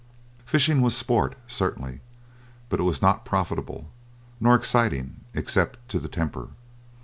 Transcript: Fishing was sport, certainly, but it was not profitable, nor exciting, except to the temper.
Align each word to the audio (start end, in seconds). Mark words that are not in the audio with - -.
Fishing 0.47 0.81
was 0.81 0.97
sport, 0.97 1.35
certainly, 1.45 2.01
but 2.69 2.79
it 2.79 2.81
was 2.81 3.03
not 3.03 3.23
profitable, 3.23 3.85
nor 4.39 4.55
exciting, 4.55 5.17
except 5.35 5.77
to 5.89 5.99
the 5.99 6.09
temper. 6.09 6.47